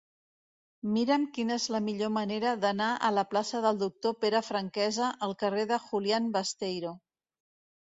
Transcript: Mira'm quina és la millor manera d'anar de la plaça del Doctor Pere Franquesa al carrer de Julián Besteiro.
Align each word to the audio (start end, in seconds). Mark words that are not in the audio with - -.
Mira'm 0.95 1.27
quina 1.35 1.57
és 1.63 1.67
la 1.75 1.81
millor 1.91 2.11
manera 2.15 2.55
d'anar 2.65 2.89
de 3.05 3.13
la 3.19 3.27
plaça 3.35 3.63
del 3.69 3.79
Doctor 3.85 4.19
Pere 4.25 4.45
Franquesa 4.51 5.15
al 5.31 5.41
carrer 5.45 5.71
de 5.75 5.83
Julián 5.89 6.37
Besteiro. 6.41 7.01